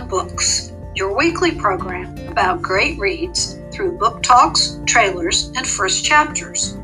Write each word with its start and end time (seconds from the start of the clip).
Books, 0.00 0.72
your 0.94 1.14
weekly 1.14 1.52
program 1.52 2.16
about 2.26 2.62
great 2.62 2.98
reads 2.98 3.58
through 3.70 3.98
book 3.98 4.22
talks, 4.22 4.80
trailers, 4.86 5.52
and 5.54 5.66
first 5.66 6.02
chapters. 6.02 6.78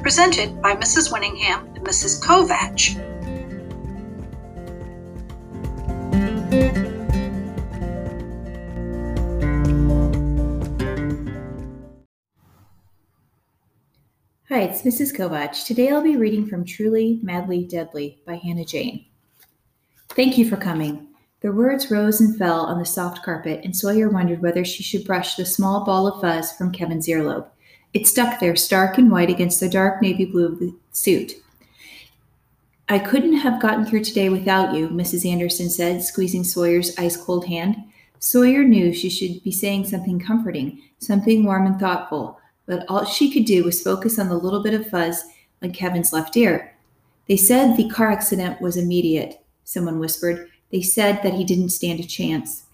Presented 0.00 0.62
by 0.62 0.74
Mrs. 0.74 1.12
Winningham 1.12 1.76
and 1.76 1.86
Mrs. 1.86 2.22
Kovach. 2.22 2.96
Hi, 14.48 14.60
it's 14.60 14.82
Mrs. 14.82 15.14
Kovach. 15.14 15.66
Today 15.66 15.90
I'll 15.90 16.02
be 16.02 16.16
reading 16.16 16.46
from 16.46 16.64
Truly, 16.64 17.20
Madly, 17.22 17.64
Deadly 17.64 18.22
by 18.26 18.36
Hannah 18.36 18.64
Jayne. 18.64 19.04
Thank 20.08 20.38
you 20.38 20.48
for 20.48 20.56
coming. 20.56 21.13
The 21.44 21.52
words 21.52 21.90
rose 21.90 22.22
and 22.22 22.34
fell 22.38 22.60
on 22.60 22.78
the 22.78 22.86
soft 22.86 23.22
carpet, 23.22 23.60
and 23.64 23.76
Sawyer 23.76 24.08
wondered 24.08 24.40
whether 24.40 24.64
she 24.64 24.82
should 24.82 25.04
brush 25.04 25.34
the 25.34 25.44
small 25.44 25.84
ball 25.84 26.06
of 26.06 26.18
fuzz 26.22 26.52
from 26.52 26.72
Kevin's 26.72 27.06
earlobe. 27.06 27.46
It 27.92 28.06
stuck 28.06 28.40
there, 28.40 28.56
stark 28.56 28.96
and 28.96 29.10
white 29.10 29.28
against 29.28 29.60
the 29.60 29.68
dark 29.68 30.00
navy 30.00 30.24
blue 30.24 30.46
of 30.46 30.58
the 30.58 30.74
suit. 30.92 31.32
I 32.88 32.98
couldn't 32.98 33.36
have 33.36 33.60
gotten 33.60 33.84
through 33.84 34.04
today 34.04 34.30
without 34.30 34.74
you, 34.74 34.88
Mrs. 34.88 35.30
Anderson 35.30 35.68
said, 35.68 36.02
squeezing 36.02 36.44
Sawyer's 36.44 36.98
ice 36.98 37.18
cold 37.18 37.44
hand. 37.44 37.76
Sawyer 38.20 38.64
knew 38.64 38.94
she 38.94 39.10
should 39.10 39.42
be 39.42 39.52
saying 39.52 39.84
something 39.84 40.18
comforting, 40.18 40.80
something 40.98 41.44
warm 41.44 41.66
and 41.66 41.78
thoughtful, 41.78 42.40
but 42.64 42.86
all 42.88 43.04
she 43.04 43.30
could 43.30 43.44
do 43.44 43.64
was 43.64 43.82
focus 43.82 44.18
on 44.18 44.30
the 44.30 44.34
little 44.34 44.62
bit 44.62 44.72
of 44.72 44.88
fuzz 44.88 45.22
on 45.62 45.72
Kevin's 45.72 46.10
left 46.10 46.38
ear. 46.38 46.74
They 47.28 47.36
said 47.36 47.76
the 47.76 47.90
car 47.90 48.10
accident 48.10 48.62
was 48.62 48.78
immediate, 48.78 49.44
someone 49.64 49.98
whispered. 49.98 50.48
They 50.74 50.82
said 50.82 51.22
that 51.22 51.34
he 51.34 51.44
didn't 51.44 51.68
stand 51.68 52.00
a 52.00 52.04
chance. 52.04 52.64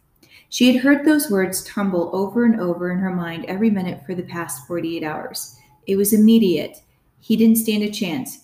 She 0.49 0.73
had 0.73 0.83
heard 0.83 1.05
those 1.05 1.31
words 1.31 1.63
tumble 1.65 2.09
over 2.15 2.47
and 2.47 2.59
over 2.59 2.91
in 2.91 2.99
her 2.99 3.15
mind 3.15 3.45
every 3.45 3.69
minute 3.69 4.07
for 4.07 4.15
the 4.15 4.23
past 4.23 4.67
48 4.67 5.03
hours. 5.03 5.59
It 5.87 5.97
was 5.97 6.15
immediate. 6.15 6.81
He 7.19 7.37
didn't 7.37 7.59
stand 7.59 7.83
a 7.83 7.91
chance. 7.91 8.39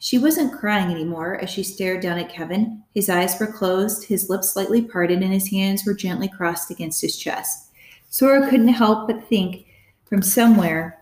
She 0.00 0.18
wasn't 0.18 0.58
crying 0.58 0.90
anymore 0.90 1.36
as 1.40 1.50
she 1.50 1.62
stared 1.62 2.02
down 2.02 2.18
at 2.18 2.30
Kevin. 2.30 2.82
His 2.94 3.08
eyes 3.08 3.38
were 3.38 3.46
closed, 3.46 4.02
his 4.02 4.28
lips 4.28 4.50
slightly 4.50 4.82
parted, 4.82 5.22
and 5.22 5.32
his 5.32 5.52
hands 5.52 5.86
were 5.86 5.94
gently 5.94 6.26
crossed 6.26 6.72
against 6.72 7.00
his 7.00 7.16
chest. 7.16 7.70
Sawyer 8.10 8.50
couldn't 8.50 8.66
help 8.66 9.06
but 9.06 9.28
think 9.28 9.66
from 10.04 10.20
somewhere 10.20 10.98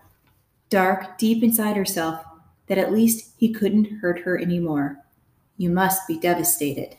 dark 0.69 1.17
deep 1.17 1.41
inside 1.41 1.75
herself 1.75 2.23
that 2.67 2.77
at 2.77 2.93
least 2.93 3.33
he 3.37 3.51
couldn't 3.51 3.97
hurt 3.97 4.19
her 4.19 4.39
anymore. 4.39 4.99
You 5.57 5.71
must 5.71 6.07
be 6.07 6.19
devastated. 6.19 6.97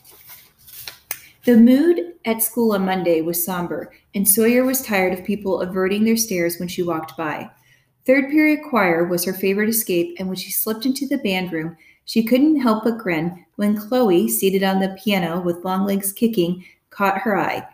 The 1.47 1.57
mood 1.57 2.15
at 2.25 2.43
school 2.43 2.73
on 2.73 2.85
Monday 2.85 3.21
was 3.21 3.45
somber, 3.45 3.93
and 4.17 4.27
Sawyer 4.27 4.65
was 4.65 4.83
tired 4.83 5.17
of 5.17 5.25
people 5.25 5.61
averting 5.61 6.03
their 6.03 6.17
stares 6.17 6.59
when 6.59 6.67
she 6.67 6.83
walked 6.83 7.17
by. 7.17 7.49
Third 8.05 8.31
period 8.31 8.65
choir 8.69 9.05
was 9.05 9.25
her 9.25 9.33
favorite 9.33 9.69
escape, 9.69 10.17
and 10.19 10.27
when 10.27 10.37
she 10.37 10.51
slipped 10.51 10.87
into 10.87 11.07
the 11.07 11.19
band 11.19 11.53
room, 11.53 11.77
she 12.05 12.25
couldn't 12.25 12.63
help 12.63 12.83
but 12.83 12.99
grin 12.99 13.47
when 13.55 13.77
Chloe, 13.77 14.29
seated 14.29 14.65
on 14.65 14.81
the 14.81 14.99
piano 15.01 15.41
with 15.41 15.65
long 15.65 15.87
legs 15.87 16.13
kicking, 16.13 16.65
caught 16.91 17.19
her 17.19 17.39
eye. 17.39 17.65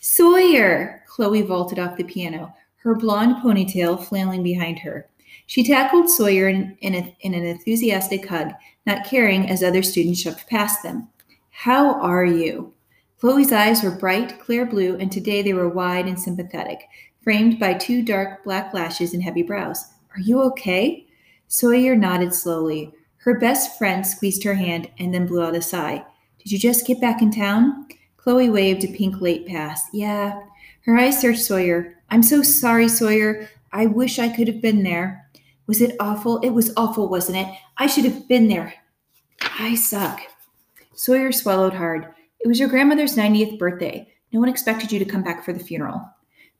Sawyer! 0.00 1.02
Chloe 1.06 1.42
vaulted 1.42 1.78
off 1.78 1.98
the 1.98 2.04
piano, 2.04 2.54
her 2.76 2.94
blonde 2.94 3.36
ponytail 3.42 4.02
flailing 4.02 4.42
behind 4.42 4.78
her. 4.78 5.10
She 5.44 5.62
tackled 5.62 6.08
Sawyer 6.08 6.48
in, 6.48 6.74
in, 6.80 6.94
a, 6.94 7.14
in 7.20 7.34
an 7.34 7.44
enthusiastic 7.44 8.26
hug, 8.26 8.52
not 8.86 9.04
caring 9.04 9.50
as 9.50 9.62
other 9.62 9.82
students 9.82 10.22
shoved 10.22 10.46
past 10.46 10.82
them. 10.82 11.06
How 11.50 12.00
are 12.00 12.24
you? 12.24 12.72
Chloe's 13.20 13.52
eyes 13.52 13.82
were 13.82 13.90
bright, 13.90 14.40
clear 14.40 14.64
blue, 14.64 14.96
and 14.96 15.12
today 15.12 15.42
they 15.42 15.52
were 15.52 15.68
wide 15.68 16.06
and 16.06 16.18
sympathetic, 16.18 16.88
framed 17.22 17.60
by 17.60 17.74
two 17.74 18.00
dark 18.00 18.42
black 18.44 18.72
lashes 18.72 19.12
and 19.12 19.22
heavy 19.22 19.42
brows. 19.42 19.84
Are 20.16 20.20
you 20.20 20.40
okay? 20.44 21.06
Sawyer 21.46 21.94
nodded 21.94 22.32
slowly. 22.32 22.94
Her 23.18 23.38
best 23.38 23.76
friend 23.76 24.06
squeezed 24.06 24.42
her 24.44 24.54
hand 24.54 24.90
and 24.98 25.12
then 25.12 25.26
blew 25.26 25.42
out 25.42 25.54
a 25.54 25.60
sigh. 25.60 26.02
Did 26.38 26.50
you 26.50 26.58
just 26.58 26.86
get 26.86 26.98
back 26.98 27.20
in 27.20 27.30
town? 27.30 27.88
Chloe 28.16 28.48
waved 28.48 28.84
a 28.84 28.88
pink 28.88 29.20
late 29.20 29.46
pass. 29.46 29.82
Yeah. 29.92 30.40
Her 30.86 30.96
eyes 30.96 31.20
searched 31.20 31.42
Sawyer. 31.42 31.96
I'm 32.08 32.22
so 32.22 32.42
sorry, 32.42 32.88
Sawyer. 32.88 33.50
I 33.70 33.84
wish 33.84 34.18
I 34.18 34.34
could 34.34 34.48
have 34.48 34.62
been 34.62 34.82
there. 34.82 35.28
Was 35.66 35.82
it 35.82 35.94
awful? 36.00 36.38
It 36.38 36.50
was 36.50 36.72
awful, 36.74 37.06
wasn't 37.08 37.36
it? 37.36 37.54
I 37.76 37.86
should 37.86 38.06
have 38.06 38.26
been 38.28 38.48
there. 38.48 38.72
I 39.58 39.74
suck. 39.74 40.22
Sawyer 40.94 41.32
swallowed 41.32 41.74
hard. 41.74 42.14
It 42.40 42.48
was 42.48 42.58
your 42.58 42.68
grandmother's 42.68 43.16
90th 43.16 43.58
birthday. 43.58 44.08
No 44.32 44.40
one 44.40 44.48
expected 44.48 44.90
you 44.90 44.98
to 44.98 45.04
come 45.04 45.22
back 45.22 45.44
for 45.44 45.52
the 45.52 45.62
funeral. 45.62 46.02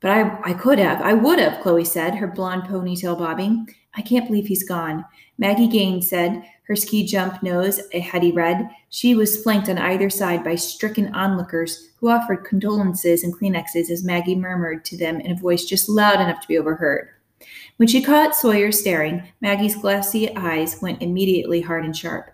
But 0.01 0.11
I, 0.11 0.51
I 0.51 0.53
could 0.55 0.79
have. 0.79 1.01
I 1.01 1.15
would 1.15 1.39
have, 1.39 1.63
Chloe 1.63 1.85
said, 1.85 2.15
her 2.15 2.27
blonde 2.27 2.65
ponytail 2.65 3.19
bobbing. 3.19 3.69
I 3.95 4.03
can't 4.03 4.27
believe 4.27 4.47
he's 4.47 4.67
gone. 4.67 5.05
Maggie 5.39 5.69
Gaines 5.69 6.09
said, 6.09 6.45
her 6.69 6.77
ski 6.77 7.05
jump 7.05 7.43
nose 7.43 7.81
a 7.93 7.99
heady 7.99 8.31
red. 8.31 8.69
She 8.91 9.15
was 9.15 9.43
flanked 9.43 9.69
on 9.69 9.79
either 9.79 10.09
side 10.09 10.45
by 10.45 10.55
stricken 10.55 11.15
onlookers 11.15 11.91
who 11.97 12.09
offered 12.09 12.45
condolences 12.45 13.25
and 13.25 13.35
Kleenexes 13.35 13.91
as 13.91 14.05
Maggie 14.05 14.37
murmured 14.37 14.85
to 14.87 14.97
them 14.97 15.21
in 15.21 15.33
a 15.33 15.37
voice 15.37 15.65
just 15.65 15.89
loud 15.89 16.21
enough 16.21 16.41
to 16.41 16.49
be 16.49 16.59
overheard. 16.59 17.09
When 17.79 17.89
she 17.89 18.03
caught 18.03 18.37
Sawyer 18.37 18.71
staring, 18.71 19.23
Maggie's 19.41 19.77
glassy 19.77 20.35
eyes 20.37 20.81
went 20.81 21.03
immediately 21.03 21.61
hard 21.61 21.85
and 21.85 21.97
sharp. 21.97 22.31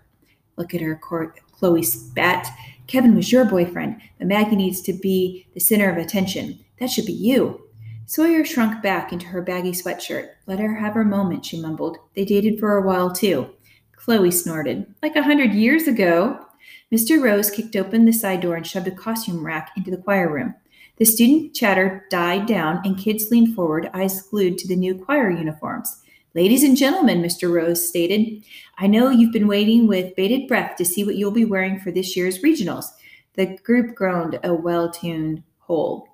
Look 0.57 0.73
at 0.73 0.81
her, 0.81 0.95
Chloe 0.95 1.83
spat. 1.83 2.47
Kevin 2.87 3.15
was 3.15 3.31
your 3.31 3.45
boyfriend, 3.45 4.01
but 4.17 4.27
Maggie 4.27 4.55
needs 4.55 4.81
to 4.81 4.93
be 4.93 5.45
the 5.53 5.59
center 5.59 5.89
of 5.89 5.97
attention. 5.97 6.59
That 6.79 6.89
should 6.89 7.05
be 7.05 7.13
you. 7.13 7.61
Sawyer 8.05 8.45
shrunk 8.45 8.81
back 8.81 9.11
into 9.11 9.27
her 9.27 9.41
baggy 9.41 9.71
sweatshirt. 9.71 10.29
Let 10.45 10.59
her 10.59 10.75
have 10.75 10.93
her 10.93 11.03
moment, 11.03 11.45
she 11.45 11.61
mumbled. 11.61 11.97
They 12.15 12.23
dated 12.23 12.59
for 12.59 12.77
a 12.77 12.81
while, 12.81 13.11
too. 13.11 13.49
Chloe 13.95 14.31
snorted. 14.31 14.87
Like 15.03 15.15
a 15.15 15.23
hundred 15.23 15.53
years 15.53 15.87
ago. 15.87 16.45
Mr. 16.93 17.21
Rose 17.21 17.51
kicked 17.51 17.75
open 17.75 18.05
the 18.05 18.13
side 18.13 18.39
door 18.39 18.55
and 18.55 18.65
shoved 18.65 18.87
a 18.87 18.91
costume 18.91 19.45
rack 19.45 19.71
into 19.75 19.91
the 19.91 19.97
choir 19.97 20.31
room. 20.31 20.55
The 20.97 21.05
student 21.05 21.53
chatter 21.53 22.05
died 22.09 22.45
down, 22.45 22.81
and 22.85 22.97
kids 22.97 23.29
leaned 23.29 23.53
forward, 23.53 23.89
eyes 23.93 24.21
glued 24.21 24.57
to 24.59 24.67
the 24.67 24.75
new 24.77 24.95
choir 24.95 25.29
uniforms. 25.29 26.01
Ladies 26.37 26.61
and 26.61 26.77
gentlemen, 26.77 27.23
Mr. 27.23 27.51
Rose 27.51 27.89
stated, 27.89 28.43
I 28.77 28.85
know 28.85 29.09
you've 29.09 29.33
been 29.33 29.47
waiting 29.47 29.87
with 29.87 30.15
bated 30.15 30.47
breath 30.47 30.75
to 30.75 30.85
see 30.85 31.03
what 31.03 31.15
you'll 31.15 31.31
be 31.31 31.45
wearing 31.45 31.79
for 31.79 31.89
this 31.89 32.15
year's 32.15 32.43
regionals. 32.43 32.85
The 33.33 33.57
group 33.63 33.95
groaned 33.95 34.39
a 34.43 34.53
well 34.53 34.91
tuned 34.91 35.41
whole. 35.57 36.07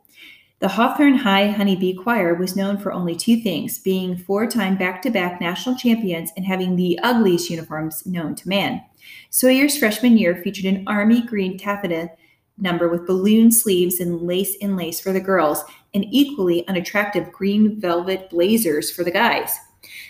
The 0.59 0.69
Hawthorne 0.69 1.17
High 1.17 1.47
Honeybee 1.47 1.95
Choir 1.95 2.35
was 2.35 2.55
known 2.55 2.77
for 2.77 2.93
only 2.93 3.17
two 3.17 3.41
things 3.41 3.79
being 3.79 4.15
four 4.15 4.47
time 4.47 4.77
back 4.77 5.01
to 5.01 5.09
back 5.09 5.41
national 5.41 5.75
champions 5.75 6.31
and 6.37 6.45
having 6.45 6.77
the 6.77 6.97
ugliest 7.03 7.49
uniforms 7.49 8.05
known 8.05 8.33
to 8.35 8.47
man. 8.47 8.81
Sawyer's 9.29 9.77
freshman 9.77 10.15
year 10.15 10.37
featured 10.37 10.73
an 10.73 10.85
army 10.87 11.21
green 11.21 11.57
taffeta 11.57 12.09
number 12.57 12.87
with 12.87 13.05
balloon 13.05 13.51
sleeves 13.51 13.99
and 13.99 14.21
lace 14.21 14.55
in 14.55 14.77
lace 14.77 15.01
for 15.01 15.11
the 15.11 15.19
girls, 15.19 15.65
and 15.93 16.05
equally 16.11 16.65
unattractive 16.69 17.29
green 17.33 17.77
velvet 17.77 18.29
blazers 18.29 18.89
for 18.89 19.03
the 19.03 19.11
guys. 19.11 19.53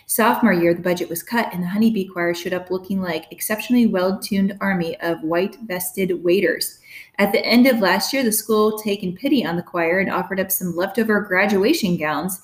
Sophomore 0.06 0.54
year, 0.54 0.74
the 0.74 0.82
budget 0.82 1.10
was 1.10 1.24
cut, 1.24 1.54
and 1.54 1.64
the 1.64 1.68
honeybee 1.68 2.08
choir 2.08 2.34
showed 2.34 2.54
up 2.54 2.70
looking 2.70 3.02
like 3.02 3.32
exceptionally 3.32 3.88
well-tuned 3.88 4.58
army 4.62 5.00
of 5.02 5.24
white-vested 5.24 6.24
waiters. 6.24 6.80
At 7.20 7.32
the 7.32 7.46
end 7.46 7.68
of 7.68 7.80
last 7.80 8.14
year, 8.14 8.24
the 8.24 8.32
school 8.32 8.78
taken 8.80 9.16
pity 9.16 9.46
on 9.46 9.56
the 9.56 9.64
choir 9.64 10.00
and 10.00 10.12
offered 10.12 10.40
up 10.40 10.52
some 10.52 10.76
leftover 10.76 11.22
graduation 11.22 11.98
gowns, 11.98 12.42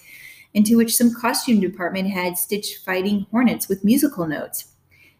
into 0.53 0.77
which 0.77 0.95
some 0.95 1.13
costume 1.13 1.59
department 1.59 2.09
had 2.09 2.38
stitched 2.38 2.83
fighting 2.83 3.25
hornets 3.31 3.67
with 3.67 3.83
musical 3.83 4.25
notes. 4.25 4.73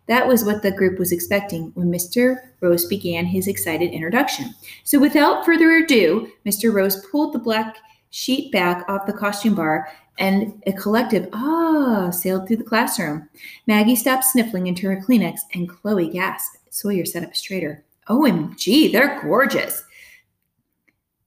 That 0.08 0.28
was 0.28 0.44
what 0.44 0.64
the 0.64 0.72
group 0.72 0.98
was 0.98 1.12
expecting 1.12 1.72
when 1.76 1.92
Mr. 1.92 2.38
Rose 2.62 2.86
began 2.88 3.26
his 3.26 3.48
excited 3.48 3.92
introduction. 3.92 4.56
So, 4.84 4.98
without 4.98 5.46
further 5.46 5.70
ado, 5.78 6.32
Mr. 6.48 6.74
Rose 6.74 7.06
pulled 7.12 7.32
the 7.32 7.40
black 7.40 7.78
sheet 8.10 8.52
back 8.52 8.84
off 8.90 9.06
the 9.06 9.14
costume 9.14 9.54
bar 9.54 9.88
and 10.20 10.62
a 10.68 10.74
collective 10.74 11.28
ah 11.34 12.12
sailed 12.12 12.48
through 12.48 12.58
the 12.58 12.64
classroom. 12.64 13.28
Maggie 13.66 13.96
stopped 13.96 14.26
sniffling 14.26 14.68
into 14.68 14.88
her 14.88 15.02
Kleenex 15.02 15.40
and 15.54 15.68
Chloe 15.68 16.10
gasped. 16.10 16.58
Sawyer 16.70 17.06
sat 17.06 17.24
up 17.24 17.36
straighter. 17.36 17.84
OMG, 18.10 18.92
they're 18.92 19.22
gorgeous. 19.22 19.84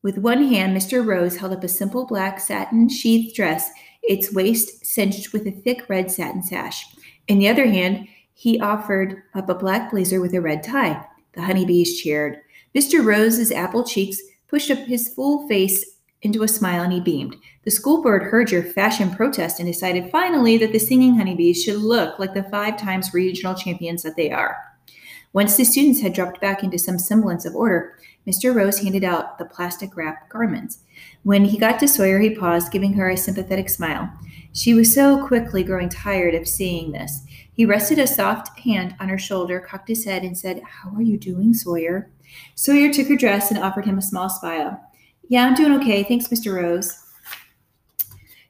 With 0.03 0.19
one 0.19 0.49
hand, 0.49 0.77
Mr. 0.77 1.05
Rose 1.05 1.37
held 1.37 1.53
up 1.53 1.65
a 1.65 1.69
simple 1.69 2.07
black 2.07 2.41
satin 2.41 2.89
sheath 2.89 3.35
dress, 3.35 3.71
its 4.03 4.33
waist 4.33 4.85
cinched 4.85 5.33
with 5.33 5.47
a 5.47 5.53
thick 5.53 5.89
red 5.89 6.11
satin 6.11 6.43
sash. 6.43 6.85
In 7.29 7.39
the 7.39 7.49
other 7.49 7.67
hand, 7.67 8.09
he 8.35 8.61
offered 8.61 9.23
up 9.35 9.49
a 9.49 9.55
black 9.55 9.91
blazer 9.91 10.21
with 10.21 10.35
a 10.35 10.41
red 10.41 10.63
tie. 10.63 11.05
The 11.35 11.43
honeybees 11.43 12.01
cheered. 12.01 12.39
Mr. 12.75 13.05
Rose's 13.05 13.53
apple 13.53 13.85
cheeks 13.85 14.21
pushed 14.49 14.71
up 14.71 14.79
his 14.79 15.09
full 15.15 15.47
face 15.49 15.92
into 16.23 16.43
a 16.43 16.49
smile 16.49 16.83
and 16.83 16.93
he 16.93 17.01
beamed. 17.01 17.37
The 17.65 17.71
school 17.71 18.03
board 18.03 18.23
heard 18.23 18.51
your 18.51 18.63
fashion 18.63 19.11
protest 19.11 19.59
and 19.59 19.69
decided 19.69 20.11
finally 20.11 20.57
that 20.59 20.73
the 20.73 20.79
singing 20.79 21.17
honeybees 21.17 21.63
should 21.63 21.77
look 21.77 22.19
like 22.19 22.35
the 22.35 22.45
five 22.45 22.77
times 22.77 23.13
regional 23.13 23.55
champions 23.55 24.03
that 24.03 24.17
they 24.17 24.31
are. 24.31 24.57
Once 25.33 25.57
the 25.57 25.65
students 25.65 26.01
had 26.01 26.13
dropped 26.13 26.41
back 26.41 26.63
into 26.63 26.79
some 26.79 26.99
semblance 26.99 27.45
of 27.45 27.57
order, 27.57 27.97
Mr. 28.27 28.55
Rose 28.55 28.79
handed 28.79 29.03
out 29.03 29.39
the 29.39 29.45
plastic 29.45 29.97
wrap 29.97 30.29
garments. 30.29 30.81
When 31.23 31.45
he 31.45 31.59
got 31.59 31.81
to 31.81 31.89
Sawyer, 31.89 32.21
he 32.21 32.35
paused, 32.35 32.71
giving 32.71 32.93
her 32.93 33.09
a 33.09 33.17
sympathetic 33.17 33.69
smile. 33.69 34.13
She 34.53 34.75
was 34.75 34.95
so 34.95 35.27
quickly 35.27 35.65
growing 35.65 35.89
tired 35.89 36.35
of 36.35 36.47
seeing 36.47 36.93
this. 36.93 37.23
He 37.55 37.65
rested 37.65 37.99
a 37.99 38.07
soft 38.07 38.59
hand 38.61 38.95
on 39.01 39.09
her 39.09 39.19
shoulder, 39.19 39.59
cocked 39.59 39.89
his 39.89 40.05
head, 40.05 40.23
and 40.23 40.37
said, 40.37 40.63
How 40.63 40.91
are 40.95 41.03
you 41.03 41.19
doing, 41.19 41.55
Sawyer? 41.55 42.11
Sawyer 42.55 42.93
took 42.93 43.09
her 43.09 43.17
dress 43.17 43.51
and 43.51 43.59
offered 43.59 43.87
him 43.87 43.99
a 43.99 44.03
small 44.03 44.29
smile. 44.29 44.81
Yeah, 45.33 45.47
I'm 45.47 45.55
doing 45.55 45.73
okay. 45.81 46.03
Thanks, 46.03 46.29
Mr. 46.29 46.55
Rose. 46.55 47.07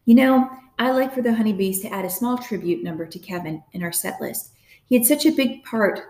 You 0.05 0.17
know, 0.17 0.51
I 0.81 0.91
like 0.91 1.15
for 1.15 1.23
the 1.23 1.33
honeybees 1.33 1.79
to 1.83 1.93
add 1.95 2.05
a 2.05 2.11
small 2.11 2.37
tribute 2.37 2.83
number 2.83 3.07
to 3.07 3.21
Kevin 3.21 3.63
in 3.71 3.85
our 3.85 3.93
set 3.93 4.21
list. 4.21 4.51
He 4.87 4.97
had 4.97 5.07
such 5.07 5.25
a 5.25 5.31
big 5.31 5.63
part 5.63 6.01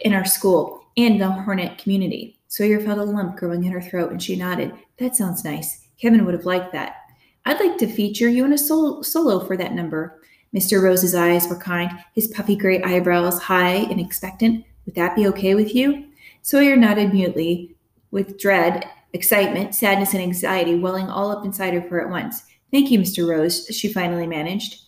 in 0.00 0.12
our 0.12 0.24
school 0.24 0.84
and 0.96 1.20
the 1.20 1.30
Hornet 1.30 1.78
community. 1.78 2.40
Sawyer 2.48 2.80
felt 2.80 2.98
a 2.98 3.04
lump 3.04 3.36
growing 3.36 3.62
in 3.62 3.70
her 3.70 3.80
throat 3.80 4.10
and 4.10 4.20
she 4.20 4.34
nodded. 4.34 4.72
That 4.98 5.14
sounds 5.14 5.44
nice. 5.44 5.86
Kevin 6.02 6.24
would 6.24 6.34
have 6.34 6.44
liked 6.44 6.72
that. 6.72 6.96
I'd 7.44 7.60
like 7.60 7.78
to 7.78 7.86
feature 7.86 8.28
you 8.28 8.44
in 8.44 8.52
a 8.52 8.58
solo, 8.58 9.02
solo 9.02 9.38
for 9.38 9.56
that 9.58 9.74
number. 9.74 10.20
Mr. 10.52 10.82
Rose's 10.82 11.14
eyes 11.14 11.46
were 11.46 11.54
kind, 11.54 11.88
his 12.16 12.26
puffy 12.26 12.56
gray 12.56 12.82
eyebrows 12.82 13.40
high 13.40 13.76
and 13.76 14.00
expectant. 14.00 14.64
Would 14.86 14.96
that 14.96 15.14
be 15.14 15.28
okay 15.28 15.54
with 15.54 15.72
you? 15.72 16.06
Sawyer 16.42 16.74
nodded 16.74 17.12
mutely, 17.12 17.76
with 18.10 18.40
dread, 18.40 18.90
excitement, 19.12 19.74
sadness, 19.74 20.12
and 20.12 20.22
anxiety 20.22 20.76
welling 20.76 21.08
all 21.08 21.30
up 21.30 21.44
inside 21.44 21.74
of 21.74 21.88
her 21.88 22.00
at 22.00 22.10
once. 22.10 22.42
Thank 22.70 22.90
you, 22.90 22.98
Mr. 22.98 23.28
Rose, 23.28 23.66
she 23.66 23.92
finally 23.92 24.26
managed. 24.26 24.82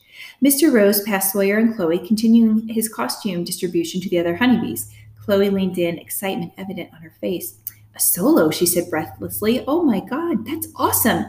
Mr. 0.44 0.72
Rose 0.72 1.02
passed 1.02 1.32
Sawyer 1.32 1.58
and 1.58 1.74
Chloe, 1.74 1.98
continuing 1.98 2.68
his 2.68 2.88
costume 2.88 3.44
distribution 3.44 4.00
to 4.00 4.08
the 4.08 4.18
other 4.18 4.36
honeybees. 4.36 4.92
Chloe 5.20 5.50
leaned 5.50 5.78
in, 5.78 5.98
excitement 5.98 6.52
evident 6.58 6.90
on 6.92 7.00
her 7.02 7.14
face. 7.20 7.58
A 7.94 8.00
solo, 8.00 8.50
she 8.50 8.66
said 8.66 8.90
breathlessly. 8.90 9.64
Oh 9.66 9.82
my 9.82 10.00
God, 10.00 10.46
that's 10.46 10.68
awesome. 10.76 11.26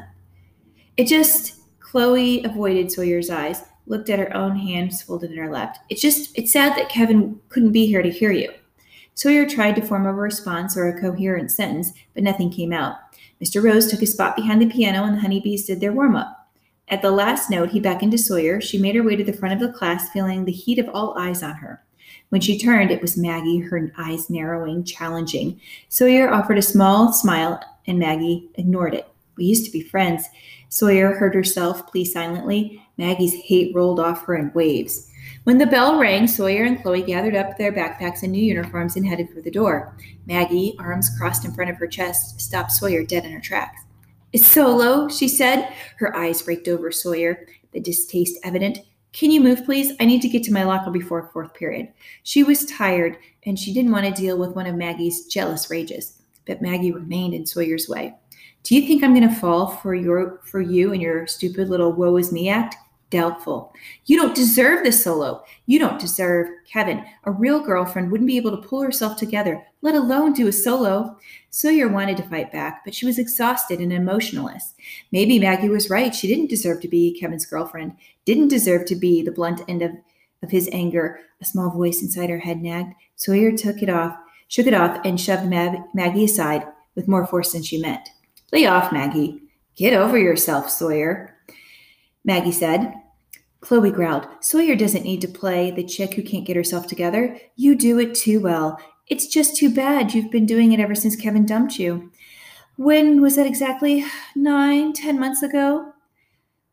It 0.97 1.05
just, 1.05 1.59
Chloe 1.79 2.43
avoided 2.43 2.91
Sawyer's 2.91 3.29
eyes, 3.29 3.63
looked 3.85 4.09
at 4.09 4.19
her 4.19 4.35
own 4.35 4.55
hands 4.55 5.01
folded 5.01 5.31
in 5.31 5.37
her 5.37 5.51
lap. 5.51 5.77
It's 5.89 6.01
just, 6.01 6.37
it's 6.37 6.51
sad 6.51 6.77
that 6.77 6.89
Kevin 6.89 7.39
couldn't 7.49 7.71
be 7.71 7.85
here 7.85 8.01
to 8.01 8.09
hear 8.09 8.31
you. 8.31 8.51
Sawyer 9.15 9.48
tried 9.48 9.75
to 9.75 9.81
form 9.81 10.06
a 10.06 10.13
response 10.13 10.75
or 10.75 10.88
a 10.88 11.00
coherent 11.00 11.51
sentence, 11.51 11.92
but 12.13 12.24
nothing 12.24 12.51
came 12.51 12.74
out. 12.74 12.98
Mr. 13.42 13.63
Rose 13.63 13.89
took 13.89 14.00
his 14.00 14.13
spot 14.13 14.36
behind 14.36 14.62
the 14.62 14.69
piano 14.69 15.04
and 15.04 15.15
the 15.15 15.21
honeybees 15.21 15.65
did 15.65 15.80
their 15.80 15.94
warm 15.94 16.15
up. 16.15 16.50
At 16.89 17.01
the 17.01 17.12
last 17.12 17.50
note, 17.50 17.69
he 17.69 17.80
beckoned 17.80 18.12
to 18.12 18.18
Sawyer. 18.18 18.60
She 18.60 18.77
made 18.77 18.95
her 18.95 19.04
way 19.04 19.15
to 19.15 19.24
the 19.24 19.33
front 19.33 19.54
of 19.54 19.60
the 19.60 19.77
class, 19.77 20.10
feeling 20.10 20.45
the 20.45 20.51
heat 20.51 20.80
of 20.80 20.89
all 20.89 21.18
eyes 21.18 21.42
on 21.42 21.56
her. 21.56 21.83
When 22.30 22.42
she 22.42 22.57
turned, 22.57 22.92
it 22.92 23.01
was 23.01 23.18
Maggie, 23.18 23.60
her 23.60 23.92
eyes 23.98 24.30
narrowing, 24.30 24.83
challenging. 24.83 25.60
Sawyer 25.88 26.33
offered 26.33 26.57
a 26.57 26.63
small 26.63 27.13
smile, 27.13 27.62
and 27.88 28.00
Maggie 28.00 28.50
ignored 28.56 28.95
it. 28.95 29.07
We 29.38 29.45
used 29.45 29.65
to 29.65 29.71
be 29.71 29.81
friends. 29.81 30.25
Sawyer 30.69 31.13
heard 31.13 31.36
herself 31.36 31.88
plead 31.88 32.06
silently. 32.06 32.82
Maggie's 32.97 33.33
hate 33.33 33.73
rolled 33.75 33.99
off 33.99 34.25
her 34.25 34.35
in 34.35 34.51
waves. 34.53 35.09
When 35.45 35.57
the 35.57 35.65
bell 35.65 35.97
rang, 35.99 36.27
Sawyer 36.27 36.63
and 36.63 36.81
Chloe 36.81 37.01
gathered 37.01 37.35
up 37.35 37.57
their 37.57 37.71
backpacks 37.71 38.23
and 38.23 38.31
new 38.31 38.43
uniforms 38.43 38.95
and 38.95 39.05
headed 39.05 39.29
for 39.29 39.41
the 39.41 39.51
door. 39.51 39.97
Maggie, 40.25 40.75
arms 40.79 41.09
crossed 41.17 41.45
in 41.45 41.53
front 41.53 41.69
of 41.69 41.77
her 41.77 41.87
chest, 41.87 42.39
stopped 42.39 42.71
Sawyer 42.71 43.03
dead 43.03 43.25
in 43.25 43.31
her 43.31 43.41
tracks. 43.41 43.81
It's 44.31 44.47
Solo, 44.47 45.09
she 45.09 45.27
said. 45.27 45.73
Her 45.97 46.15
eyes 46.15 46.47
raked 46.47 46.67
over 46.67 46.91
Sawyer, 46.91 47.47
the 47.71 47.79
distaste 47.79 48.39
evident. 48.43 48.79
Can 49.11 49.29
you 49.29 49.41
move, 49.41 49.63
please? 49.63 49.93
I 49.99 50.05
need 50.05 50.21
to 50.23 50.29
get 50.29 50.43
to 50.43 50.53
my 50.53 50.63
locker 50.63 50.89
before 50.89 51.29
fourth 51.31 51.53
period. 51.53 51.89
She 52.23 52.41
was 52.41 52.65
tired, 52.65 53.17
and 53.45 53.59
she 53.59 53.73
didn't 53.73 53.91
want 53.91 54.05
to 54.05 54.21
deal 54.21 54.37
with 54.37 54.55
one 54.55 54.65
of 54.65 54.75
Maggie's 54.75 55.27
jealous 55.27 55.69
rages. 55.69 56.21
But 56.45 56.61
Maggie 56.61 56.91
remained 56.91 57.35
in 57.35 57.45
Sawyer's 57.45 57.87
way. 57.87 58.15
Do 58.63 58.75
you 58.75 58.87
think 58.87 59.03
I'm 59.03 59.13
going 59.13 59.27
to 59.27 59.35
fall 59.35 59.67
for 59.67 59.93
your 59.93 60.39
for 60.45 60.61
you 60.61 60.93
and 60.93 61.01
your 61.01 61.27
stupid 61.27 61.69
little 61.69 61.91
woe 61.91 62.17
is 62.17 62.31
me 62.31 62.49
act? 62.49 62.75
Doubtful. 63.13 63.71
You 64.07 64.18
don't 64.18 64.33
deserve 64.33 64.83
this 64.83 65.04
solo. 65.04 65.44
You 65.68 65.77
don't 65.77 66.01
deserve 66.01 66.50
Kevin. 66.65 67.06
A 67.25 67.31
real 67.31 67.60
girlfriend 67.60 68.10
wouldn't 68.10 68.27
be 68.27 68.38
able 68.38 68.50
to 68.50 68.68
pull 68.68 68.81
herself 68.81 69.18
together, 69.18 69.63
let 69.83 69.94
alone 69.94 70.33
do 70.33 70.48
a 70.48 70.51
solo. 70.51 71.15
Sawyer 71.51 71.88
wanted 71.88 72.18
to 72.18 72.24
fight 72.24 72.51
back, 72.51 72.83
but 72.83 72.95
she 72.95 73.06
was 73.06 73.19
exhausted 73.19 73.80
and 73.80 73.94
emotionless. 73.94 74.74
Maybe 75.12 75.38
Maggie 75.38 75.69
was 75.69 75.92
right. 75.92 76.15
She 76.15 76.27
didn't 76.27 76.50
deserve 76.50 76.81
to 76.81 76.88
be 76.88 77.15
Kevin's 77.19 77.45
girlfriend, 77.45 77.95
didn't 78.25 78.48
deserve 78.48 78.86
to 78.86 78.95
be 78.95 79.21
the 79.21 79.31
blunt 79.31 79.62
end 79.68 79.83
of, 79.83 79.92
of 80.42 80.50
his 80.50 80.68
anger. 80.71 81.19
A 81.39 81.45
small 81.45 81.69
voice 81.69 82.01
inside 82.01 82.31
her 82.31 82.39
head 82.39 82.63
nagged. 82.63 82.95
Sawyer 83.15 83.56
took 83.56 83.83
it 83.83 83.89
off, 83.89 84.18
shook 84.48 84.65
it 84.65 84.74
off, 84.74 85.00
and 85.06 85.21
shoved 85.21 85.45
Mag- 85.45 85.83
Maggie 85.94 86.25
aside 86.25 86.65
with 86.95 87.07
more 87.07 87.27
force 87.27 87.51
than 87.51 87.62
she 87.62 87.77
meant. 87.77 88.10
Lay 88.51 88.65
off, 88.65 88.92
Maggie. 88.92 89.44
Get 89.75 89.94
over 89.94 90.18
yourself, 90.18 90.71
Sawyer. 90.71 91.38
Maggie 92.25 92.51
said. 92.51 92.94
Chloe 93.63 93.92
growled. 93.92 94.27
Sawyer 94.42 94.75
doesn't 94.75 95.06
need 95.06 95.21
to 95.21 95.27
play 95.30 95.71
the 95.71 95.86
chick 95.86 96.15
who 96.15 96.21
can't 96.21 96.45
get 96.45 96.57
herself 96.57 96.86
together. 96.86 97.39
You 97.56 97.75
do 97.75 97.98
it 97.98 98.13
too 98.13 98.42
well. 98.42 98.77
It's 99.07 99.25
just 99.25 99.56
too 99.56 99.74
bad 99.74 100.13
you've 100.13 100.30
been 100.30 100.45
doing 100.45 100.74
it 100.74 100.81
ever 100.81 100.94
since 100.94 101.15
Kevin 101.15 101.45
dumped 101.45 101.80
you. 101.80 102.12
When 102.75 103.21
was 103.21 103.38
that 103.38 103.48
exactly? 103.48 104.04
Nine, 104.36 104.92
ten 104.92 105.18
months 105.18 105.44
ago? 105.44 105.94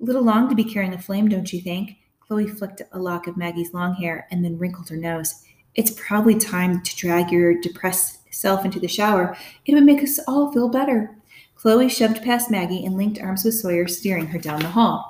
A 0.01 0.05
little 0.05 0.25
long 0.25 0.49
to 0.49 0.57
be 0.57 0.65
carrying 0.65 0.93
a 0.93 0.99
flame, 0.99 1.29
don't 1.29 1.53
you 1.53 1.61
think? 1.61 1.93
Chloe 2.19 2.49
flicked 2.49 2.83
a 2.91 2.99
lock 2.99 3.29
of 3.29 3.37
Maggie's 3.37 3.73
long 3.73 3.95
hair 3.95 4.27
and 4.33 4.45
then 4.45 4.59
wrinkled 4.59 4.89
her 4.89 4.97
nose. 4.97 5.45
It's 5.77 5.93
probably 5.93 6.35
time 6.41 6.83
to 6.83 6.97
drag 6.97 7.31
your 7.31 7.61
depressed 7.61 8.19
self 8.35 8.65
into 8.65 8.81
the 8.81 8.89
shower. 8.89 9.37
It 9.65 9.75
would 9.75 9.85
make 9.85 10.03
us 10.03 10.19
all 10.27 10.53
feel 10.53 10.69
better. 10.69 11.15
Chloe 11.55 11.89
shoved 11.89 12.25
past 12.25 12.51
Maggie 12.51 12.85
and 12.85 12.97
linked 12.97 13.21
arms 13.21 13.45
with 13.45 13.55
Sawyer, 13.55 13.87
steering 13.87 14.27
her 14.27 14.39
down 14.41 14.59
the 14.59 14.69
hall. 14.69 15.10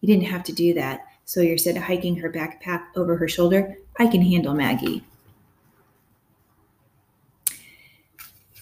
You 0.00 0.06
didn't 0.06 0.30
have 0.30 0.44
to 0.44 0.52
do 0.52 0.74
that, 0.74 1.06
Sawyer 1.24 1.58
said, 1.58 1.76
hiking 1.76 2.16
her 2.16 2.32
backpack 2.32 2.84
over 2.96 3.16
her 3.16 3.28
shoulder. 3.28 3.76
I 3.98 4.06
can 4.06 4.22
handle 4.22 4.54
Maggie. 4.54 5.04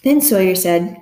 Then 0.02 0.20
Sawyer 0.20 0.54
said, 0.54 1.00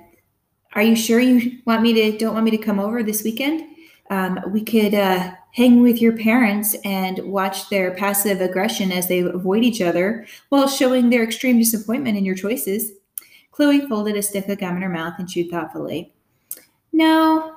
Are 0.73 0.81
you 0.81 0.95
sure 0.95 1.19
you 1.19 1.59
want 1.65 1.81
me 1.81 1.93
to 1.93 2.17
don't 2.17 2.33
want 2.33 2.45
me 2.45 2.51
to 2.51 2.57
come 2.57 2.79
over 2.79 3.03
this 3.03 3.23
weekend? 3.23 3.63
Um, 4.09 4.39
we 4.47 4.63
could 4.63 4.93
uh, 4.93 5.33
hang 5.51 5.81
with 5.81 6.01
your 6.01 6.15
parents 6.15 6.75
and 6.85 7.19
watch 7.19 7.69
their 7.69 7.91
passive 7.95 8.41
aggression 8.41 8.91
as 8.91 9.07
they 9.07 9.19
avoid 9.19 9.63
each 9.63 9.81
other 9.81 10.25
while 10.49 10.67
showing 10.67 11.09
their 11.09 11.23
extreme 11.23 11.59
disappointment 11.59 12.17
in 12.17 12.25
your 12.25 12.35
choices. 12.35 12.91
Chloe 13.51 13.87
folded 13.87 14.15
a 14.15 14.21
stick 14.21 14.47
of 14.47 14.59
gum 14.59 14.75
in 14.75 14.83
her 14.83 14.89
mouth 14.89 15.15
and 15.17 15.27
chewed 15.27 15.49
thoughtfully. 15.49 16.13
No, 16.93 17.55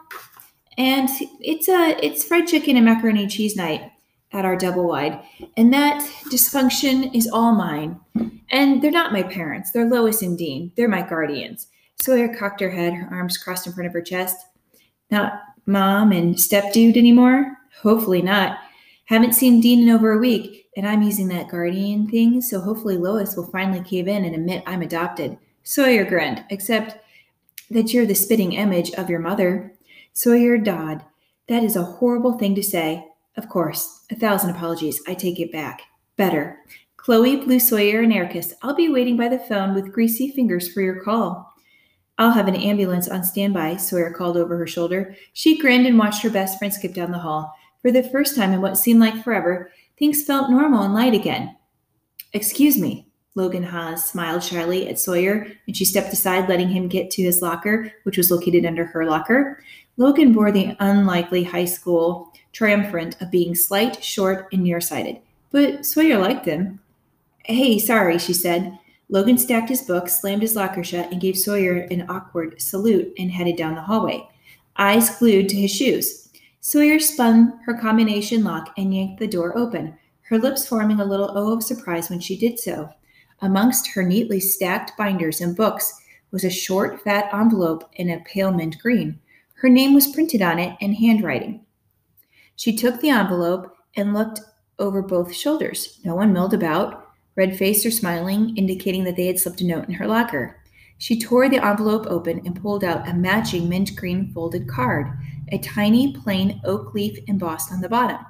and 0.81 1.11
it's 1.41 1.69
a 1.69 1.95
it's 2.03 2.25
fried 2.25 2.47
chicken 2.47 2.75
and 2.75 2.87
macaroni 2.87 3.23
and 3.23 3.31
cheese 3.31 3.55
night 3.55 3.93
at 4.33 4.47
our 4.47 4.57
double 4.57 4.89
wide, 4.89 5.21
and 5.59 5.75
that 5.75 6.01
dysfunction 6.31 7.15
is 7.15 7.29
all 7.31 7.53
mine. 7.53 8.01
And 8.51 8.81
they're 8.81 8.91
not 8.91 9.13
my 9.13 9.23
parents; 9.23 9.73
they're 9.73 9.91
Lois 9.91 10.23
and 10.23 10.39
Dean. 10.39 10.73
They're 10.77 10.89
my 10.89 11.03
guardians. 11.03 11.69
Sawyer 12.01 12.35
cocked 12.35 12.63
her 12.63 12.71
head, 12.71 12.95
her 12.95 13.15
arms 13.15 13.37
crossed 13.37 13.67
in 13.67 13.75
front 13.75 13.89
of 13.89 13.93
her 13.93 14.01
chest. 14.01 14.47
Not 15.11 15.35
mom 15.67 16.13
and 16.13 16.35
stepdude 16.35 16.97
anymore? 16.97 17.59
Hopefully 17.83 18.23
not. 18.23 18.59
Haven't 19.05 19.35
seen 19.35 19.61
Dean 19.61 19.83
in 19.83 19.95
over 19.95 20.13
a 20.13 20.19
week, 20.19 20.67
and 20.79 20.89
I'm 20.89 21.03
using 21.03 21.29
that 21.29 21.49
guardian 21.49 22.09
thing, 22.09 22.41
so 22.41 22.59
hopefully 22.59 22.97
Lois 22.97 23.37
will 23.37 23.49
finally 23.49 23.83
cave 23.83 24.09
in 24.09 24.25
and 24.25 24.35
admit 24.35 24.63
I'm 24.67 24.81
adopted. 24.81 25.37
Sawyer 25.63 26.05
grinned, 26.05 26.43
except 26.49 26.97
that 27.71 27.93
you're 27.93 28.07
the 28.07 28.15
spitting 28.15 28.55
image 28.55 28.93
of 28.93 29.11
your 29.11 29.21
mother. 29.21 29.75
Sawyer 30.13 30.59
Dodd. 30.59 31.05
That 31.49 31.63
is 31.63 31.77
a 31.77 31.83
horrible 31.83 32.39
thing 32.39 32.55
to 32.57 32.63
say. 32.63 33.07
Of 33.37 33.49
course, 33.49 34.05
a 34.11 34.17
thousand 34.17 34.51
apologies. 34.51 35.01
I 35.07 35.15
take 35.15 35.41
it 35.41 35.53
back. 35.53 35.83
Better. 36.17 36.59
Chloe, 36.97 37.37
Blue 37.37 37.59
Sawyer, 37.59 38.03
and 38.03 38.13
Ericus, 38.13 38.53
I'll 38.63 38.75
be 38.75 38.91
waiting 38.91 39.17
by 39.17 39.29
the 39.29 39.39
phone 39.39 39.75
with 39.75 39.93
greasy 39.93 40.31
fingers 40.33 40.71
for 40.71 40.83
your 40.83 41.03
call. 41.03 41.51
I'll 42.19 42.33
have 42.33 42.49
an 42.49 42.57
ambulance 42.57 43.09
on 43.09 43.25
standby, 43.25 43.77
Sawyer 43.77 44.13
called 44.13 44.37
over 44.37 44.59
her 44.59 44.67
shoulder. 44.67 45.17
She 45.33 45.59
grinned 45.59 45.87
and 45.87 45.99
watched 45.99 46.23
her 46.23 46.29
best 46.29 46.59
friend 46.59 46.75
skip 46.75 46.93
down 46.93 47.13
the 47.13 47.19
hall. 47.19 47.55
For 47.81 47.91
the 47.91 48.03
first 48.03 48.37
time 48.37 48.53
in 48.53 48.61
what 48.61 48.77
seemed 48.77 49.01
like 49.01 49.25
forever, 49.25 49.73
things 49.99 50.25
felt 50.25 50.51
normal 50.51 50.83
and 50.83 50.93
light 50.93 51.15
again. 51.15 51.57
Excuse 52.35 52.79
me, 52.79 53.09
Logan 53.35 53.63
Haas 53.63 54.11
smiled 54.11 54.43
shyly 54.43 54.87
at 54.89 54.99
Sawyer, 54.99 55.47
and 55.67 55.75
she 55.75 55.87
stepped 55.87 56.13
aside, 56.13 56.49
letting 56.49 56.69
him 56.69 56.89
get 56.89 57.11
to 57.13 57.23
his 57.23 57.41
locker, 57.41 57.91
which 58.03 58.19
was 58.19 58.31
located 58.31 58.67
under 58.67 58.85
her 58.85 59.07
locker. 59.07 59.63
Logan 60.01 60.33
bore 60.33 60.51
the 60.51 60.75
unlikely 60.81 61.45
high 61.45 61.67
school 61.67 62.33
triumphant 62.53 63.21
of 63.21 63.31
being 63.31 63.55
slight, 63.55 64.03
short, 64.03 64.49
and 64.51 64.63
nearsighted, 64.63 65.19
but 65.51 65.85
Sawyer 65.85 66.17
liked 66.17 66.47
him. 66.47 66.81
Hey, 67.45 67.79
sorry, 67.79 68.17
she 68.17 68.33
said. 68.33 68.79
Logan 69.11 69.37
stacked 69.37 69.69
his 69.69 69.83
books, 69.83 70.19
slammed 70.19 70.41
his 70.41 70.57
locker 70.57 70.83
shut, 70.83 71.13
and 71.13 71.21
gave 71.21 71.37
Sawyer 71.37 71.87
an 71.91 72.07
awkward 72.09 72.63
salute 72.63 73.13
and 73.19 73.31
headed 73.31 73.57
down 73.57 73.75
the 73.75 73.83
hallway, 73.83 74.27
eyes 74.77 75.19
glued 75.19 75.51
to 75.51 75.57
his 75.57 75.71
shoes. 75.71 76.31
Sawyer 76.63 76.99
spun 76.99 77.61
her 77.67 77.75
combination 77.75 78.43
lock 78.43 78.73
and 78.79 78.95
yanked 78.95 79.21
the 79.21 79.27
door 79.27 79.55
open, 79.55 79.99
her 80.23 80.39
lips 80.39 80.67
forming 80.67 81.01
a 81.01 81.05
little 81.05 81.37
O 81.37 81.53
of 81.53 81.63
surprise 81.63 82.09
when 82.09 82.21
she 82.21 82.39
did 82.39 82.59
so. 82.59 82.89
Amongst 83.43 83.89
her 83.89 84.03
neatly 84.03 84.41
stacked 84.41 84.97
binders 84.97 85.43
and 85.43 85.55
books 85.55 85.93
was 86.31 86.45
a 86.45 86.49
short, 86.49 87.03
fat 87.05 87.29
envelope 87.35 87.91
in 87.97 88.09
a 88.09 88.21
pale 88.21 88.51
mint 88.51 88.79
green. 88.79 89.21
Her 89.61 89.69
name 89.69 89.93
was 89.93 90.07
printed 90.07 90.41
on 90.41 90.59
it 90.59 90.75
in 90.81 90.95
handwriting. 90.95 91.67
She 92.57 92.75
took 92.75 92.99
the 93.01 93.11
envelope 93.11 93.77
and 93.95 94.15
looked 94.15 94.41
over 94.79 95.03
both 95.03 95.35
shoulders. 95.35 96.01
No 96.03 96.15
one 96.15 96.33
milled 96.33 96.55
about, 96.55 97.11
red 97.37 97.59
faced 97.59 97.85
or 97.85 97.91
smiling, 97.91 98.57
indicating 98.57 99.05
that 99.05 99.17
they 99.17 99.27
had 99.27 99.39
slipped 99.39 99.61
a 99.61 99.67
note 99.67 99.87
in 99.87 99.93
her 99.95 100.07
locker. 100.07 100.63
She 100.97 101.21
tore 101.21 101.51
the 101.51 101.63
envelope 101.63 102.07
open 102.07 102.41
and 102.47 102.59
pulled 102.59 102.85
out 102.85 103.07
a 103.07 103.13
matching 103.13 103.69
mint 103.69 103.95
green 103.97 104.33
folded 104.33 104.67
card, 104.67 105.09
a 105.53 105.59
tiny 105.59 106.15
plain 106.15 106.63
oak 106.65 106.95
leaf 106.95 107.19
embossed 107.27 107.71
on 107.71 107.83
the 107.83 107.89
bottom. 107.89 108.25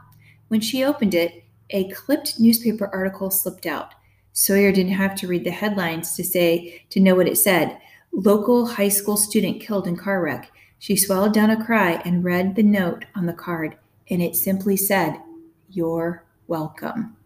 When 0.49 0.61
she 0.61 0.83
opened 0.83 1.15
it, 1.15 1.45
a 1.71 1.91
clipped 1.91 2.41
newspaper 2.41 2.91
article 2.93 3.31
slipped 3.31 3.67
out. 3.67 3.95
Sawyer 4.33 4.73
didn't 4.73 4.95
have 4.95 5.15
to 5.21 5.29
read 5.29 5.45
the 5.45 5.51
headlines 5.51 6.17
to 6.17 6.25
say 6.25 6.83
to 6.91 6.99
know 6.99 7.15
what 7.15 7.29
it 7.29 7.39
said. 7.39 7.79
Local 8.11 8.67
high 8.67 8.89
school 8.89 9.17
student 9.17 9.61
killed 9.61 9.87
in 9.87 9.97
car 9.97 10.21
wreck. 10.21 10.51
She 10.81 10.97
swallowed 10.97 11.35
down 11.35 11.51
a 11.51 11.63
cry 11.63 12.01
and 12.07 12.25
read 12.25 12.57
the 12.57 12.63
note 12.63 13.05
on 13.15 13.27
the 13.27 13.35
card, 13.35 13.77
and 14.09 14.23
it 14.23 14.35
simply 14.35 14.79
said, 14.79 15.21
You're 15.69 16.25
welcome. 16.49 17.19